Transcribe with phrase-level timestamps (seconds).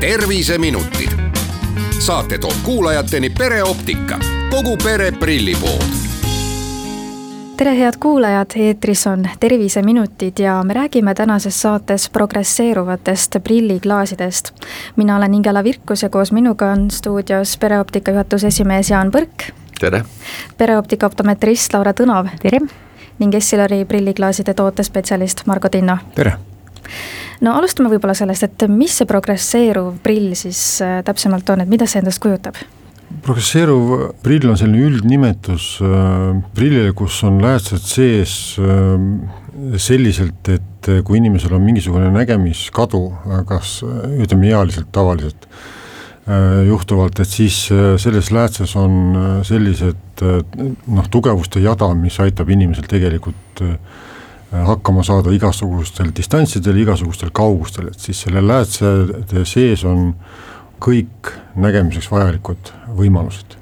[0.00, 1.10] terviseminutid.
[1.98, 4.18] saate toob kuulajateni pereoptika,
[4.50, 5.82] kogu pere prillipood
[7.56, 14.50] tere, head kuulajad, eetris on Terviseminutid ja me räägime tänases saates progresseeruvatest prilliklaasidest.
[14.96, 19.52] mina olen Ingela Virkus ja koos minuga on stuudios pereoptika juhatuse esimees Jaan Põrk.
[19.80, 20.02] tere!
[20.58, 22.28] pereoptika optometrist Laura Tõnov.
[22.42, 22.58] tere!
[23.18, 25.98] ning Essilori prilliklaaside tootespetsialist Margo Tinno.
[26.14, 26.32] tere!
[27.44, 31.88] No alustame võib-olla sellest, et mis see progresseeruv prill siis äh, täpsemalt on, et mida
[31.88, 32.58] see endast kujutab?
[33.24, 38.32] progresseeruv prill on selline üldnimetus äh, prillile, kus on läätsed sees
[38.62, 38.94] äh,
[39.80, 43.00] selliselt, et kui inimesel on mingisugune nägemiskadu,
[43.48, 45.48] kas ütleme ealiselt tavaliselt
[46.68, 47.56] juhtuvalt, et siis
[47.98, 49.16] selles läätses on
[49.48, 53.74] sellised noh, tugevuste jada, mis aitab inimesel tegelikult äh,
[54.52, 60.14] hakkama saada igasugustel distantsidel, igasugustel kaugustel, et siis selle läätsede sees on
[60.82, 63.58] kõik nägemiseks vajalikud võimalused.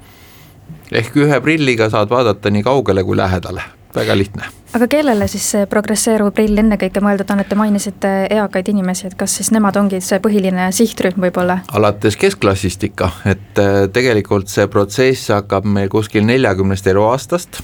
[0.91, 4.47] ehk ühe prilliga saad vaadata nii kaugele kui lähedale, väga lihtne.
[4.73, 9.19] aga kellele siis see progresseeruv prill ennekõike mõeldud on, et te mainisite eakaid inimesi, et
[9.19, 11.59] kas siis nemad ongi see põhiline sihtrühm võib-olla?
[11.73, 17.59] alates keskklassist ikka, et äh, tegelikult see protsess hakkab meil kuskil neljakümnest eluaastast,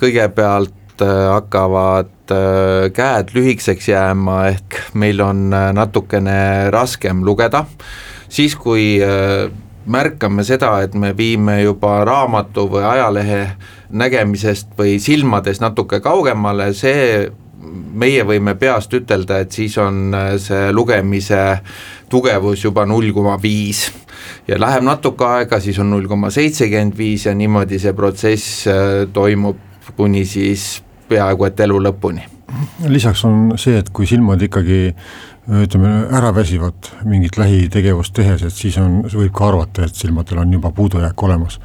[0.00, 7.64] kõigepealt äh, hakkavad äh, käed lühikeseks jääma, ehk meil on natukene raskem lugeda,
[8.28, 8.98] siis kui
[9.84, 13.40] märkame seda, et me viime juba raamatu või ajalehe
[13.94, 17.28] nägemisest või silmadest natuke kaugemale, see
[17.94, 21.42] meie võime peast ütelda, et siis on see lugemise
[22.12, 23.86] tugevus juba null koma viis.
[24.48, 28.66] Ja läheb natuke aega, siis on null koma seitsekümmend viis ja niimoodi see protsess
[29.12, 32.26] toimub kuni siis peaaegu et elu lõpuni.
[32.88, 34.94] lisaks on see, et kui silmad ikkagi
[35.64, 40.52] ütleme, ära väsivad mingit lähitegevust tehes, et siis on, võib ka arvata, et silmadel on
[40.52, 41.60] juba puudujääk olemas.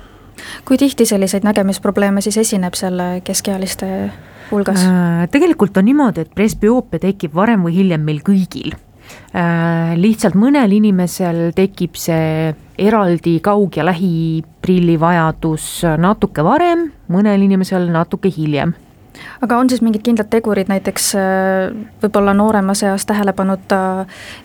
[0.65, 4.11] kui tihti selliseid nägemisprobleeme siis esineb selle keskealiste
[4.51, 5.27] hulgas äh,?
[5.31, 8.75] Tegelikult on niimoodi, et presbüoopia tekib varem või hiljem meil kõigil.
[9.99, 18.31] Lihtsalt mõnel inimesel tekib see eraldi kaug- ja lähiprilli vajadus natuke varem, mõnel inimesel natuke
[18.33, 18.73] hiljem
[19.43, 21.11] aga on siis mingid kindlad tegurid, näiteks
[22.03, 23.79] võib-olla nooremas eas tähelepanuta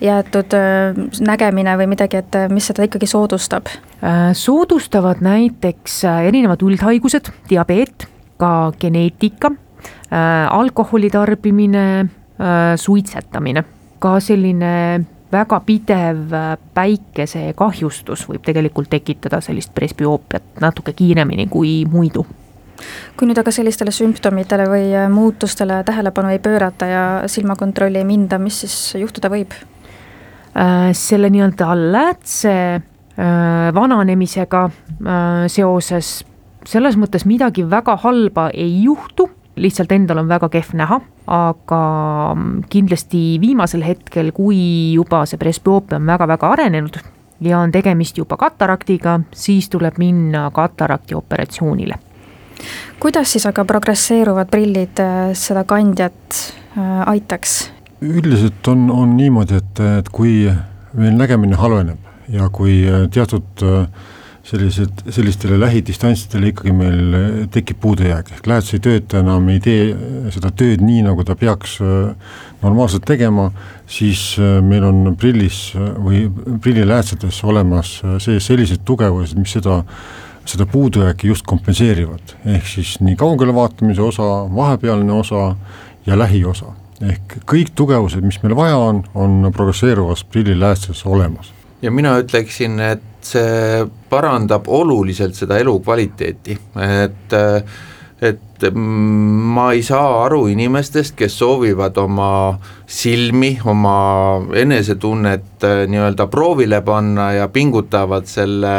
[0.03, 0.57] jäetud
[1.27, 3.71] nägemine või midagi, et mis seda ikkagi soodustab?
[4.37, 8.09] soodustavad näiteks erinevad üldhaigused, diabeet,
[8.41, 9.53] ka geneetika,
[10.51, 11.87] alkoholi tarbimine,
[12.81, 13.65] suitsetamine,
[13.99, 16.33] ka selline väga pidev
[16.75, 22.27] päikesekahjustus võib tegelikult tekitada sellist presbüoopiat natuke kiiremini kui muidu
[23.17, 28.65] kui nüüd aga sellistele sümptomitele või muutustele tähelepanu ei pöörata ja silmakontrolli ei minda, mis
[28.65, 29.55] siis juhtuda võib?
[30.95, 32.53] selle nii-öelda läätse
[33.75, 34.61] vananemisega
[35.51, 36.11] seoses
[36.69, 41.01] selles mõttes midagi väga halba ei juhtu, lihtsalt endal on väga kehv näha,
[41.31, 41.83] aga
[42.71, 46.99] kindlasti viimasel hetkel, kui juba see presbüoopia on väga-väga arenenud
[47.45, 52.01] ja on tegemist juba kataraktiga, siis tuleb minna katarakti operatsioonile
[53.01, 55.01] kuidas siis aga progresseeruvad prillid
[55.37, 56.41] seda kandjat
[57.07, 57.71] aitaks?
[58.05, 60.45] üldiselt on, on niimoodi, et, et kui
[60.95, 62.83] meil nägemine halveneb ja kui
[63.13, 63.65] teatud
[64.45, 67.17] sellised, sellistele lähidistantsidele ikkagi meil
[67.53, 69.87] tekib puudujääk, ehk lähedus ei tööta enam, ei tee
[70.35, 71.79] seda tööd nii, nagu ta peaks
[72.61, 73.49] normaalselt tegema,
[73.89, 74.35] siis
[74.65, 76.27] meil on prillis või
[76.61, 79.81] prilliläätsedes olemas sees sellised tugevused, mis seda
[80.45, 84.23] seda puudujääki just kompenseerivad, ehk siis nii kaugele vaatamise osa,
[84.55, 85.55] vahepealne osa
[86.07, 86.73] ja lähiosa.
[87.05, 91.53] ehk kõik tugevused, mis meil vaja on, on progresseeruvas prilliläästes olemas.
[91.85, 97.37] Ja mina ütleksin, et see parandab oluliselt seda elukvaliteeti, et
[98.25, 102.29] et ma ei saa aru inimestest, kes soovivad oma
[102.87, 103.97] silmi, oma
[104.57, 108.75] enesetunnet nii-öelda proovile panna ja pingutavad selle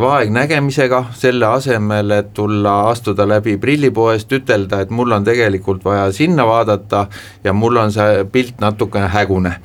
[0.00, 6.46] vaegnägemisega, selle asemel, et tulla, astuda läbi prillipoest, ütelda, et mul on tegelikult vaja sinna
[6.48, 7.06] vaadata
[7.44, 9.58] ja mul on see pilt natukene hägune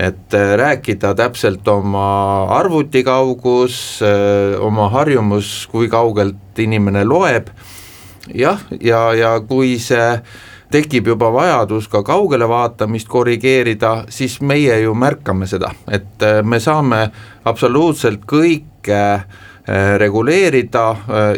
[0.00, 4.00] et rääkida täpselt oma arvuti kaugus,
[4.60, 7.50] oma harjumus, kui kaugelt inimene loeb.
[8.34, 10.20] Jah, ja, ja kui see
[10.70, 17.02] tekib juba vajadus ka kaugele vaatamist korrigeerida, siis meie ju märkame seda, et me saame
[17.44, 19.02] absoluutselt kõike
[20.00, 20.86] reguleerida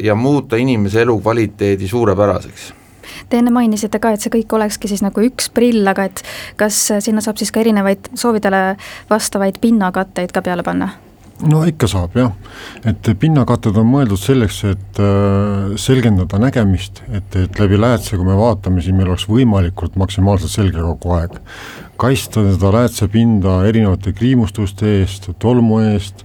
[0.03, 2.82] ja muuta inimese elukvaliteedi suurepäraseks
[3.29, 6.25] Te enne mainisite ka, et see kõik olekski siis nagu üks prill, aga et
[6.61, 8.77] kas sinna saab siis ka erinevaid soovidele
[9.11, 10.93] vastavaid pinnakatteid ka peale panna?
[11.49, 12.31] no ikka saab jah,
[12.87, 18.37] et pinnakatted on mõeldud selleks, et äh, selgendada nägemist, et, et läbi läätse, kui me
[18.39, 21.39] vaatame, siis meil oleks võimalikult maksimaalselt selge kogu aeg.
[22.03, 26.25] kaitsta seda läätsepinda erinevate kriimustuste eest, tolmu eest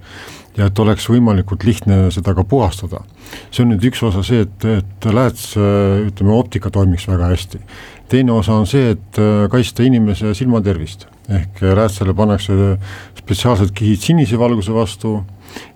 [0.58, 3.04] ja et oleks võimalikult lihtne seda ka puhastada.
[3.52, 7.62] see on nüüd üks osa see, et, et lääts, ütleme, optika toimiks väga hästi.
[8.10, 9.22] teine osa on see, et
[9.52, 12.78] kaitsta inimese silmatervist, ehk läätsele pannakse
[13.20, 15.20] spetsiaalsed kihid sinise valguse vastu,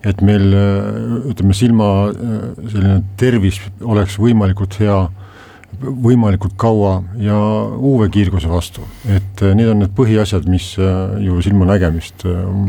[0.04, 0.50] et meil
[1.30, 5.04] ütleme, silma selline tervis oleks võimalikult hea
[5.82, 7.34] võimalikult kaua ja
[7.74, 8.80] UV-kiirguse vastu,
[9.10, 12.24] et need on need põhiasjad, mis ju silmanägemist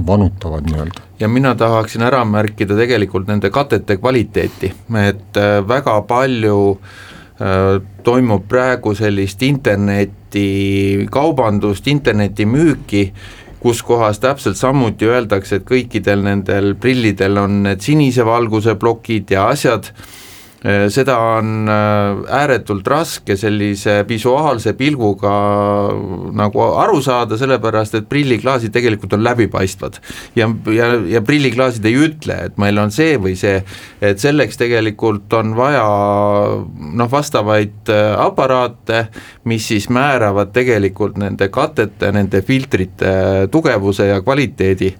[0.08, 1.02] vanutavad nii-öelda.
[1.22, 4.74] Ja mina tahaksin ära märkida tegelikult nende katete kvaliteeti,
[5.04, 5.38] et
[5.70, 6.78] väga palju
[8.04, 13.14] toimub praegu sellist internetikaubandust, internetimüüki,
[13.64, 19.48] kus kohas täpselt samuti öeldakse, et kõikidel nendel prillidel on need sinise valguse plokid ja
[19.54, 19.84] asjad
[20.64, 25.34] seda on äh, ääretult raske sellise visuaalse pilguga
[26.40, 30.00] nagu aru saada, sellepärast et prilliklaasid tegelikult on läbipaistvad.
[30.40, 30.88] ja, ja,
[31.18, 33.60] ja prilliklaasid ei ütle, et meil on see või see,
[34.02, 39.08] et selleks tegelikult on vaja noh, vastavaid äh, aparaate,
[39.52, 43.14] mis siis määravad tegelikult nende katete, nende filtrite
[43.52, 44.94] tugevuse ja kvaliteedi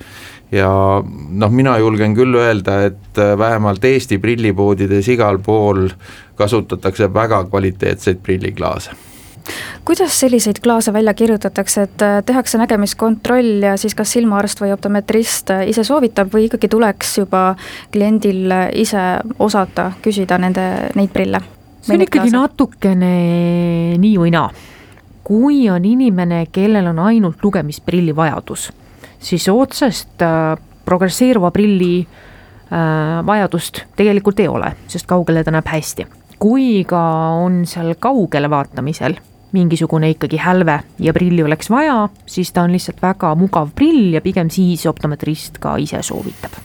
[0.52, 5.90] ja noh, mina julgen küll öelda, et äh, vähemalt Eesti prillipoodides igal pool
[6.36, 8.96] kasutatakse väga kvaliteetseid prilliklaase
[9.86, 15.52] kuidas selliseid klaase välja kirjutatakse, et äh, tehakse nägemiskontroll ja siis kas silmaarst või optometrist
[15.52, 17.56] äh, ise soovitab või ikkagi tuleks juba
[17.92, 19.02] kliendil ise
[19.40, 21.42] osata küsida nende, neid prille?
[21.82, 22.38] see on ikkagi klaase?
[22.38, 23.16] natukene
[24.00, 24.48] nii või naa.
[25.24, 28.72] kui on inimene, kellel on ainult lugemisprilli vajadus
[29.24, 30.54] siis otsest äh,
[30.86, 36.08] progresseeruva prilli äh, vajadust tegelikult ei ole, sest kaugele ta näeb hästi.
[36.44, 37.04] kui ka
[37.40, 39.16] on seal kaugele vaatamisel
[39.54, 44.22] mingisugune ikkagi hälve ja prilli oleks vaja, siis ta on lihtsalt väga mugav prill ja
[44.22, 46.58] pigem siis optometrist ka ise soovitab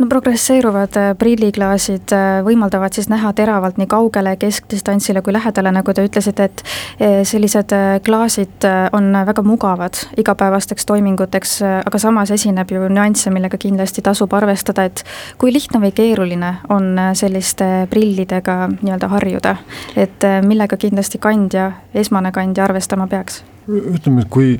[0.00, 5.94] no progresseeruvad äh, prilliklaasid äh, võimaldavad siis näha teravalt nii kaugele, keskdistantsile kui lähedale, nagu
[5.94, 7.74] te ütlesite, et äh, sellised
[8.04, 8.66] klaasid
[8.96, 11.52] on väga mugavad igapäevasteks toiminguteks,
[11.86, 15.04] aga samas esineb ju nüansse, millega kindlasti tasub arvestada, et
[15.38, 19.56] kui lihtne või keeruline on selliste prillidega nii-öelda harjuda,
[19.96, 23.42] et millega kindlasti kandja, esmane kandja arvestama peaks?
[23.70, 24.54] ütleme, et kui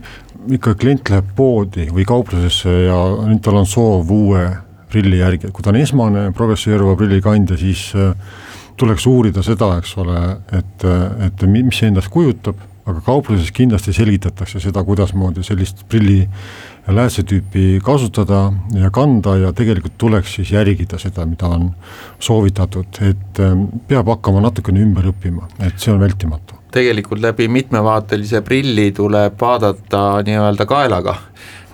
[0.54, 4.44] ikka klient läheb poodi või kauplusesse ja nüüd tal on soov uue
[4.90, 8.12] prilli järgi, kui ta on esmane progresseeruva prilli kandja, siis äh,
[8.80, 10.18] tuleks uurida seda, eks ole,
[10.56, 10.84] et,
[11.26, 16.22] et mis see endast kujutab, aga kaupluses kindlasti selgitatakse seda, kuidasmoodi sellist prilli
[16.90, 21.68] läätsetüüpi kasutada ja kanda ja tegelikult tuleks siis järgida seda, mida on
[22.18, 23.52] soovitatud, et äh,
[23.88, 26.56] peab hakkama natukene ümber õppima, et see on vältimatu.
[26.70, 31.16] tegelikult läbi mitmevaatelise prilli tuleb vaadata nii-öelda kaelaga,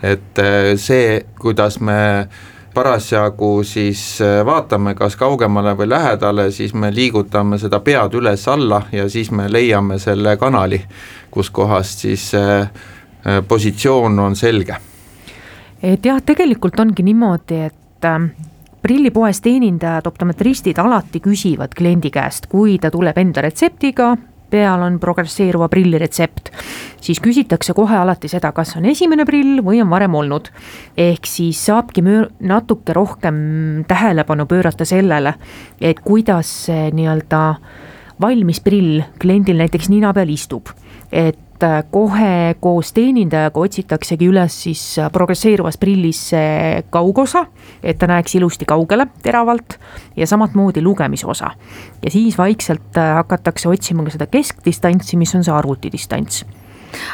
[0.02, 2.28] et äh, see, kuidas me
[2.76, 9.08] parasjagu siis äh, vaatame, kas kaugemale või lähedale, siis me liigutame seda pead üles-alla ja
[9.08, 10.82] siis me leiame selle kanali,
[11.32, 12.68] kus kohast siis äh,
[13.24, 14.76] äh, positsioon on selge.
[15.82, 18.10] et jah, tegelikult ongi niimoodi, et
[18.82, 24.12] prillipoes teenindajad, optometristid alati küsivad kliendi käest, kui ta tuleb enda retseptiga
[24.50, 26.50] peal on progresseeruva prilli retsept,
[27.02, 30.50] siis küsitakse kohe alati seda, kas on esimene prill või on varem olnud.
[30.96, 35.34] ehk siis saabki möö-, natuke rohkem tähelepanu pöörata sellele,
[35.80, 37.42] et kuidas see nii-öelda
[38.20, 40.68] valmis prill kliendil näiteks nina peal istub.
[41.12, 47.46] et et äh, kohe koos teenindajaga otsitaksegi üles siis äh, progresseeruvas prillis see kaugosa,
[47.82, 49.78] et ta näeks ilusti kaugele, teravalt
[50.16, 51.50] ja samamoodi lugemisosa.
[52.02, 56.44] ja siis vaikselt äh, hakatakse otsima ka seda keskdistantsi, mis on see arvutidistants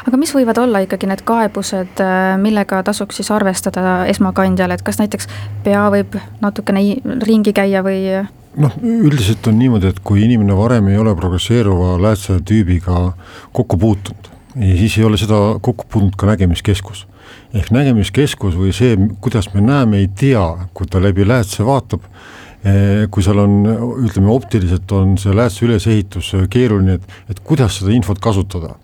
[0.07, 2.03] aga mis võivad olla ikkagi need kaebused,
[2.39, 5.27] millega tasuks siis arvestada esmakandjal, et kas näiteks
[5.63, 6.85] pea võib natukene
[7.23, 8.23] ringi käia või?
[8.59, 13.11] noh, üldiselt on niimoodi, et kui inimene varem ei ole progresseeruva läätse tüübiga
[13.55, 17.07] kokku puutunud, ja siis ei ole seda kokku puutunud ka nägemiskeskus.
[17.53, 20.43] ehk nägemiskeskus või see, kuidas me näeme, ei tea,
[20.73, 22.05] kui ta läbi läätse vaatab,
[22.65, 23.55] eh, kui seal on,
[24.05, 28.75] ütleme optiliselt on see läätse ülesehitus keeruline, et, et kuidas seda infot kasutada.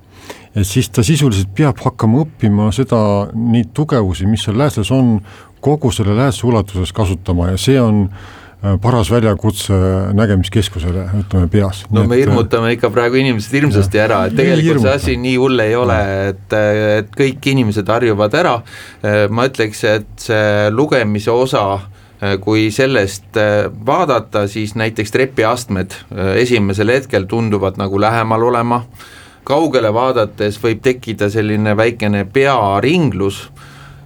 [0.56, 5.20] et siis ta sisuliselt peab hakkama õppima seda, neid tugevusi, mis seal läätses on,
[5.62, 8.49] kogu selle läätse ulatuses kasutama ja see on Äh,
[8.82, 9.74] paras väljakutse
[10.14, 11.86] nägemiskeskusele, ütleme peas.
[11.96, 15.78] no me hirmutame ikka praegu inimesed hirmsasti ära, et tegelikult see asi nii hull ei
[15.80, 16.00] ole,
[16.34, 16.58] et,
[17.00, 18.58] et kõik inimesed harjuvad ära.
[19.00, 23.40] Äh, ma ütleks, et see lugemise osa äh, kui sellest
[23.88, 25.96] vaadata, siis näiteks trepiastmed
[26.36, 28.84] esimesel hetkel tunduvad nagu lähemal olema,
[29.48, 33.46] kaugele vaadates võib tekkida selline väikene pearinglus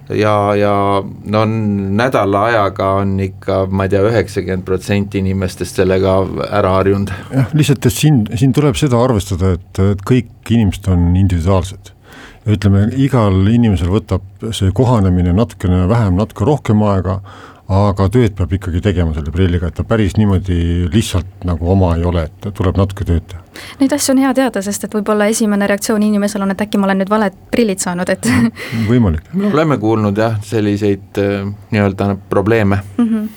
[0.08, 6.18] ja, ja no nädala ajaga on ikka, ma ei tea, üheksakümmend protsenti inimestest sellega
[6.50, 7.12] ära harjunud.
[7.32, 11.92] jah, lihtsalt, et siin, siin tuleb seda arvestada, et, et kõik inimesed on individuaalsed.
[12.44, 17.20] ütleme, igal inimesel võtab see kohanemine natukene vähem, natuke rohkem aega,
[17.68, 22.04] aga tööd peab ikkagi tegema selle prilliga, et ta päris niimoodi lihtsalt nagu oma ei
[22.04, 23.40] ole, et tuleb natuke tööd teha.
[23.78, 26.88] Neid asju on hea teada, sest et võib-olla esimene reaktsioon inimesel on, et äkki ma
[26.88, 28.28] olen nüüd valed prillid saanud, et
[28.90, 29.30] võimalik.
[29.32, 33.06] me oleme kuulnud jah, selliseid äh, nii-öelda probleeme mm.
[33.08, 33.28] -hmm.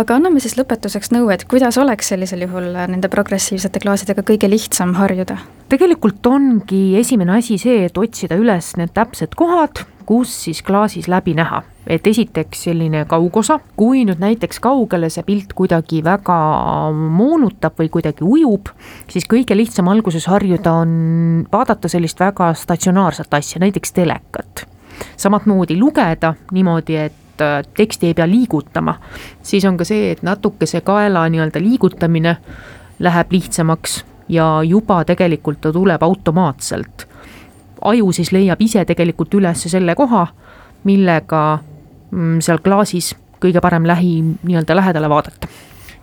[0.00, 4.94] aga anname siis lõpetuseks nõu, et kuidas oleks sellisel juhul nende progressiivsete klaasidega kõige lihtsam
[4.94, 5.36] harjuda?
[5.68, 11.34] tegelikult ongi esimene asi see, et otsida üles need täpsed kohad, kus siis klaasis läbi
[11.34, 11.62] näha.
[11.86, 16.36] et esiteks selline kaugosa, kui nüüd näiteks kaugele see pilt kuidagi väga
[16.92, 18.70] moonutab või kuidagi ujub,
[19.12, 20.94] siis kõige lihtsam alguses harjuda on
[21.52, 24.64] vaadata sellist väga statsionaarset asja, näiteks telekat.
[25.16, 28.96] samamoodi lugeda niimoodi, et äh, teksti ei pea liigutama,
[29.42, 32.36] siis on ka see, et natuke see kaela nii-öelda liigutamine
[32.98, 37.08] läheb lihtsamaks ja juba tegelikult ta tuleb automaatselt
[37.82, 40.26] aju siis leiab ise tegelikult üles selle koha,
[40.84, 41.44] millega
[42.10, 45.48] mm, seal klaasis kõige parem lähi, nii-öelda lähedale vaadata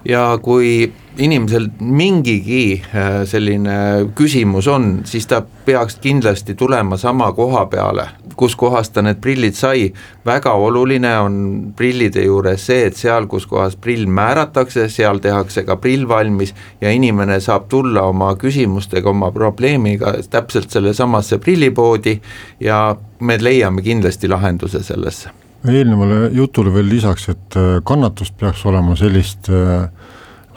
[0.05, 7.65] ja kui inimesel mingigi äh, selline küsimus on, siis ta peaks kindlasti tulema sama koha
[7.69, 8.07] peale,
[8.39, 9.91] kus kohas ta need prillid sai.
[10.25, 15.75] väga oluline on prillide juures see, et seal, kus kohas prill määratakse, seal tehakse ka
[15.75, 22.19] prill valmis ja inimene saab tulla oma küsimustega, oma probleemiga täpselt sellesamasse prillipoodi
[22.59, 28.95] ja me leiame kindlasti lahenduse sellesse eelnevale jutule veel lisaks, et äh, kannatust peaks olema
[28.99, 29.89] sellist äh,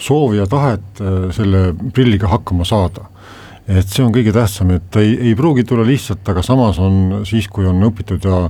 [0.00, 3.10] soovi ja tahet äh, selle prilliga hakkama saada.
[3.64, 7.46] et see on kõige tähtsam, et ei, ei pruugi tulla lihtsalt, aga samas on siis,
[7.48, 8.42] kui on õpitud ja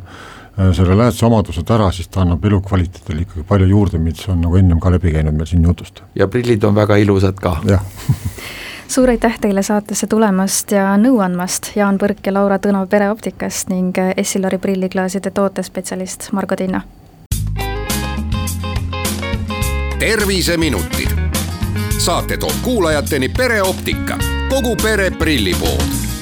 [0.75, 4.83] selle läheduse omadused ära, siis ta annab elukvaliteedile ikkagi palju juurde, mis on nagu ennem
[4.83, 6.03] ka läbi käinud meil siin jutust.
[6.19, 7.61] ja prillid on väga ilusad ka.
[7.71, 7.87] jah
[8.89, 13.99] suur aitäh teile saatesse tulemast ja nõu andmast, Jaan Põrk ja Laura Tõno Pereoptikast ning
[14.17, 16.83] Essilori prilliklaaside tootespetsialist Margo Tinna.
[20.05, 21.09] terviseminutid,
[21.99, 26.14] saate toob kuulajateni pereoptika, kogu pere prillipood